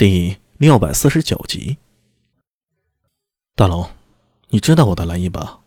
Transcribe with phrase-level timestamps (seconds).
[0.00, 1.76] 第六百四十九集，
[3.54, 3.90] 大龙，
[4.48, 5.60] 你知道我的来意吧？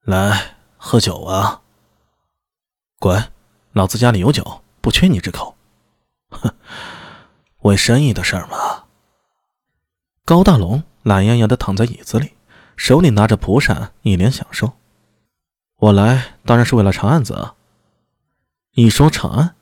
[0.00, 1.60] 来喝酒啊！
[2.98, 3.30] 滚！
[3.72, 5.54] 老子家里有酒，不缺你这口。
[6.30, 6.54] 哼，
[7.58, 8.84] 为生意的事儿嘛。
[10.24, 12.32] 高大龙懒洋洋的躺在椅子里，
[12.78, 14.72] 手里拿着蒲扇，一脸享受。
[15.76, 17.56] 我来当然是为了查案子啊！
[18.70, 19.54] 一说查案，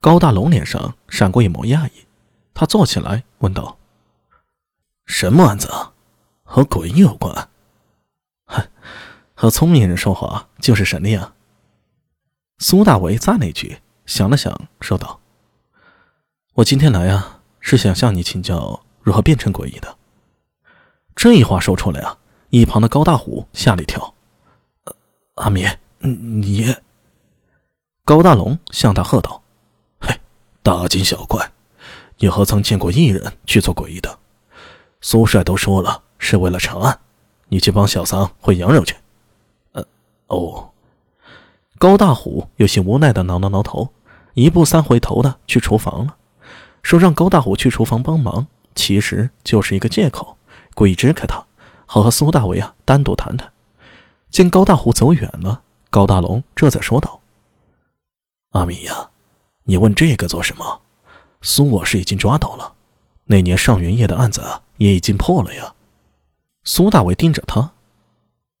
[0.00, 2.04] 高大龙脸上闪过一抹讶异。
[2.58, 3.78] 他坐起来问道
[5.06, 5.70] ：“什么案子？
[6.42, 7.48] 和鬼有关
[8.50, 8.68] ？”“哼，
[9.32, 11.34] 和聪明人说话就是神力啊。”
[12.58, 15.20] 苏大为赞了一句，想了想，说道
[16.54, 19.96] ：“我今天来啊，是想向你请教如何变成诡异的。”
[21.14, 22.18] 这一话说出来啊，
[22.50, 24.12] 一旁的高大虎吓了一跳。
[25.38, 25.64] “阿米，
[26.00, 26.74] 你……”
[28.04, 29.44] 高大龙向他喝道
[30.02, 30.18] ：“嘿，
[30.64, 31.48] 大惊小怪！”
[32.18, 34.18] 你何曾见过一人去做诡异的？
[35.00, 36.98] 苏帅都说了是为了查案，
[37.48, 38.96] 你去帮小桑回羊肉去。
[39.72, 39.84] 呃，
[40.26, 40.70] 哦。
[41.78, 43.90] 高大虎有些无奈的挠了挠头，
[44.34, 46.16] 一步三回头的去厨房了。
[46.82, 50.36] 说让高大虎去厨房帮忙，其实就是一个借口，
[50.74, 51.46] 故意支开他，
[51.86, 53.52] 好和苏大为啊单独谈谈。
[54.30, 57.20] 见高大虎走远了，高大龙这才说道
[58.50, 59.10] ：“阿米呀，
[59.62, 60.80] 你问这个做什么？”
[61.40, 62.74] 苏我是已经抓到了，
[63.24, 64.42] 那年上元夜的案子
[64.76, 65.74] 也已经破了呀。
[66.64, 67.72] 苏大伟盯着他：“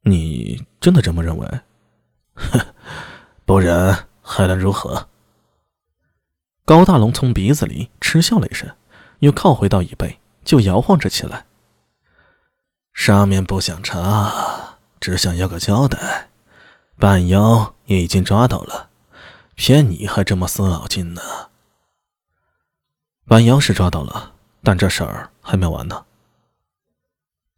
[0.04, 1.60] 你真的这么认为
[2.34, 2.60] ？”“哼，
[3.44, 5.08] 不然还能如何？”
[6.64, 8.70] 高大龙从鼻子里嗤笑了一声，
[9.20, 11.46] 又靠回到椅背，就摇晃着起来。
[12.92, 16.28] 上面不想查，只想要个交代。
[16.96, 18.90] 半妖也已经抓到了，
[19.54, 21.22] 骗你还这么死脑筋呢？
[23.28, 26.06] 半妖是抓到了，但这事儿还没完呢。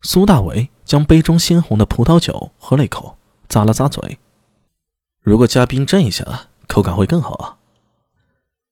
[0.03, 3.17] 苏大伟将杯中鲜红的葡萄酒喝了一口，
[3.49, 4.19] 咂了咂嘴。
[5.21, 7.59] 如果加冰镇一下，口感会更好啊。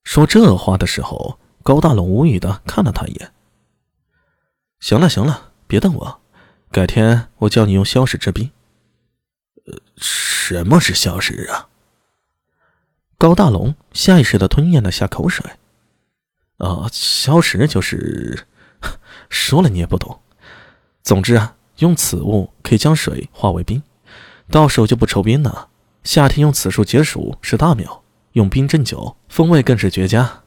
[0.03, 3.33] 说这话的时候，高大龙无语的看了他一眼。
[4.81, 6.21] 行了行了，别瞪我，
[6.73, 8.51] 改天我教你用消食之冰。
[9.67, 11.69] 呃，什么是消食啊？
[13.17, 15.45] 高大龙下意识的吞咽了下口水。
[16.59, 18.47] 啊，消食就是
[19.29, 20.21] 说了你也不懂。
[21.03, 23.83] 总之啊，用此物可以将水化为冰，
[24.51, 25.69] 到手就不愁冰了。
[26.05, 28.03] 夏天用此术解暑是大妙，
[28.33, 30.43] 用冰镇酒，风味更是绝佳。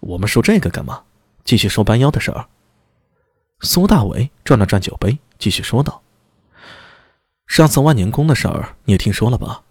[0.00, 1.02] 我们说这个干嘛？
[1.44, 2.46] 继续说搬妖的事儿。
[3.60, 6.02] 苏大伟转了转酒杯，继续说道
[7.46, 9.62] ：“上次万年宫的事儿你也听说了吧？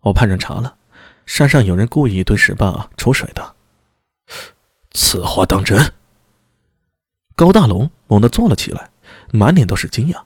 [0.00, 0.76] 我派人查了，
[1.26, 3.54] 山上有人故意对石坝抽水的。”
[4.94, 5.92] 此话当真？
[7.34, 8.90] 高大龙猛地坐了起来，
[9.32, 10.22] 满脸都是惊讶。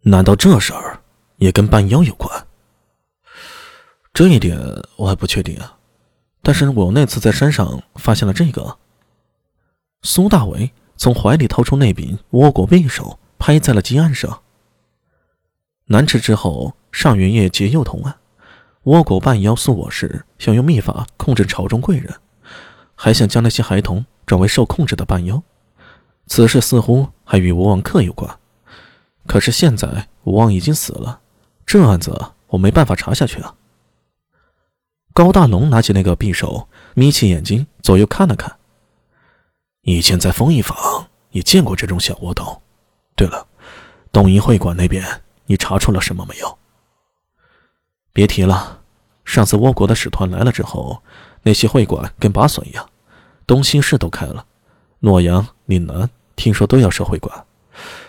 [0.00, 1.00] 难道这事儿
[1.36, 2.46] 也跟半妖有关？
[4.12, 4.58] 这一点
[4.96, 5.78] 我还不确定啊。
[6.42, 8.78] 但是我那次在山上发现了这个。
[10.02, 14.42] 苏大伟从怀里掏出那柄倭国匕首，拍在了鸡案上。
[15.84, 18.18] 南池之后，上元夜结幼童案，
[18.82, 22.12] 倭国半妖素我氏想用秘法控制朝中贵人。
[23.04, 25.42] 还想将那些孩童转为受控制的半妖，
[26.28, 28.38] 此事似乎还与吴王克有关。
[29.26, 31.18] 可是现在吴王已经死了，
[31.66, 33.56] 这案子我没办法查下去啊。
[35.12, 38.56] 高大龙拿起那个匕首，眯起眼睛左右看了看。
[39.80, 42.62] 以前在丰益坊也见过这种小倭刀。
[43.16, 43.44] 对了，
[44.12, 45.04] 东瀛会馆那边
[45.46, 46.56] 你查出了什么没有？
[48.12, 48.78] 别提了，
[49.24, 51.02] 上次倭国的使团来了之后，
[51.42, 52.88] 那些会馆跟拔笋一样。
[53.46, 54.46] 东西市都开了，
[55.00, 57.44] 洛阳、岭南听说都要设会馆，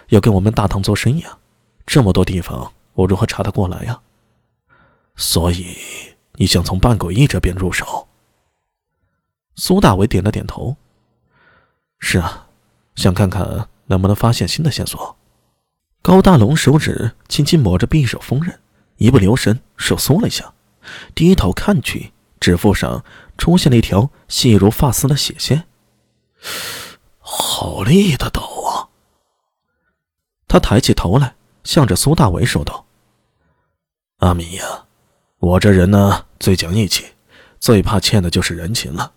[0.09, 1.37] 要跟我们大唐做生意啊！
[1.85, 3.99] 这么多地方，我如何查得过来呀？
[5.15, 5.75] 所以
[6.33, 8.07] 你想从半诡异这边入手？
[9.55, 10.77] 苏大伟点了点头。
[11.99, 12.47] 是啊，
[12.95, 15.15] 想看看能不能发现新的线索。
[16.01, 18.59] 高大龙手指轻轻抹着匕首锋刃，
[18.97, 20.53] 一不留神手缩了一下，
[21.15, 22.11] 低头看去。
[22.43, 23.05] 指腹上
[23.37, 25.63] 出现了一条细如发丝的血线，
[27.19, 28.91] 好利的刀啊！
[30.45, 32.85] 他抬起头来，向着苏大为说道
[34.19, 34.83] ：“阿米呀，
[35.39, 37.05] 我这人呢最讲义气，
[37.61, 39.13] 最怕欠的就是人情了。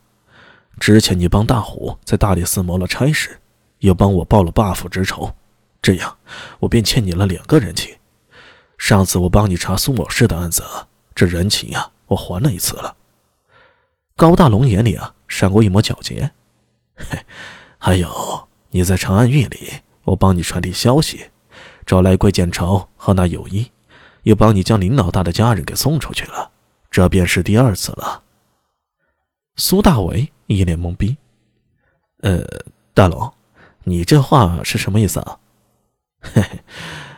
[0.79, 3.41] 之前你帮大虎在大理寺谋了差事，
[3.81, 5.35] 又帮我报了霸府之仇，
[5.83, 6.17] 这样
[6.61, 7.93] 我便欠你了两个人情。
[8.79, 10.63] 上次我帮你查苏某氏的案子，
[11.13, 12.97] 这人情呀，我还了一次了。”
[14.17, 16.33] 高大龙眼里啊闪过一抹皎洁。
[16.97, 17.19] 嘿，
[17.77, 19.71] 还有你在长安狱里，
[20.05, 21.31] 我帮你传递消息，
[21.85, 23.71] 找来桂建朝和那友谊，
[24.23, 26.51] 又帮你将林老大的家人给送出去了，
[26.91, 28.23] 这便是第二次了。
[29.57, 31.19] 苏大为一脸懵逼。
[32.23, 32.43] 呃，
[32.95, 33.31] 大龙，
[33.85, 35.39] 你这话是什么意思啊？
[36.23, 36.61] 嘿嘿，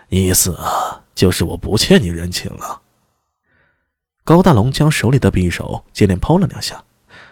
[0.08, 2.82] 意思啊，就是我不欠你人情了。
[4.24, 6.84] 高大龙将手里的匕首接连抛了两下，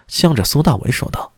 [0.07, 1.33] 向着苏大为说道：“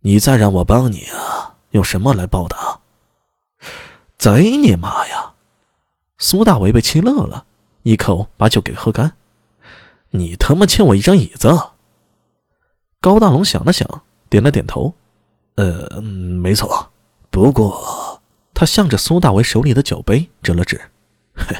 [0.00, 2.80] 你再让我帮你啊，用什么来报答？”
[4.18, 5.34] 贼你妈呀！
[6.18, 7.46] 苏大为被气乐了，
[7.84, 9.16] 一口把酒给喝干。
[10.10, 11.70] 你他妈欠我一张椅子！
[13.00, 14.94] 高大龙想了想，点了点头
[15.54, 16.90] ：“呃，没错。
[17.30, 18.20] 不过……”
[18.52, 20.90] 他向着苏大为手里的酒杯指了指
[21.36, 21.56] ：“嘿，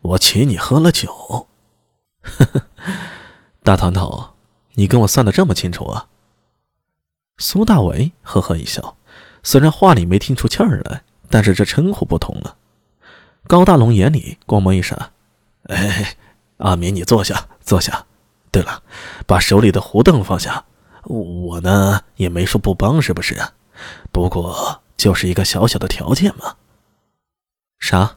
[0.00, 1.46] 我请你喝了酒。”
[2.24, 2.62] 呵呵，
[3.62, 4.31] 大团头，
[4.74, 6.06] 你跟我算的这么清楚啊？
[7.38, 8.96] 苏大伟呵呵一笑，
[9.42, 12.56] 虽然话里没听出气儿来，但是这称呼不同了。
[13.48, 15.12] 高大龙眼里光芒一闪
[15.68, 16.16] ：“哎，
[16.58, 18.06] 阿明，你坐下，坐下。
[18.50, 18.82] 对了，
[19.26, 20.64] 把手里的胡凳放下。
[21.04, 23.36] 我呢也没说不帮，是不是？
[24.12, 26.56] 不过就是一个小小的条件嘛。
[27.80, 28.16] 啥？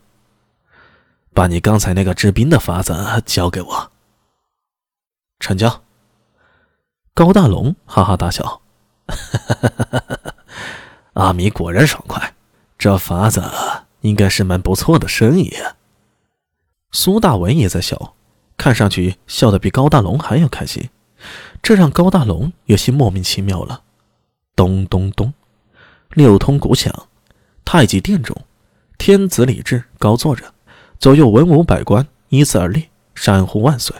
[1.33, 3.91] 把你刚才那个治病的法子交给我。”
[5.39, 5.81] 成交。
[7.15, 8.61] 高大龙哈哈大笑，
[11.15, 12.33] 阿米果然爽快，
[12.77, 13.41] 这法子
[14.01, 15.53] 应该是门不错的生意。
[16.91, 18.15] 苏大文也在笑，
[18.57, 20.89] 看上去笑得比高大龙还要开心，
[21.63, 23.83] 这让高大龙有些莫名其妙了。
[24.53, 25.33] 咚咚咚，
[26.09, 26.93] 六通鼓响，
[27.63, 28.35] 太极殿中，
[28.97, 30.53] 天子李治高坐着，
[30.99, 33.95] 左右文武百官依次而立，山呼万岁。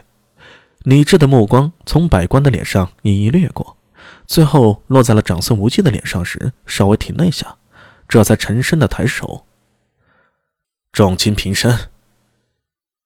[0.86, 3.76] 李治的目光从百官的脸上一一掠过，
[4.28, 7.58] 最后落在了长孙无忌的脸上时，稍微停了一下，
[8.08, 9.48] 这才沉声的抬手
[10.94, 11.90] ：“众卿平身，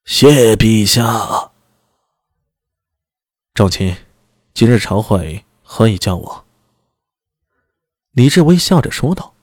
[0.03, 1.51] 谢陛下。”
[3.55, 3.95] 众卿，
[4.53, 6.45] 今日朝会何以叫我？
[8.11, 9.33] 李治微笑着说道：“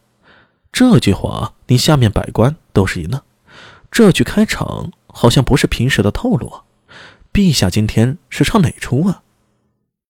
[0.71, 3.23] 这句话，你下面百官都是一愣。
[3.91, 6.65] 这句开场好像不是平时的套路。”啊
[7.37, 9.21] 陛下今天是唱哪出啊？